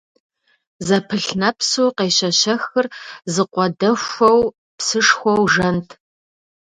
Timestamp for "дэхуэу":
3.79-4.41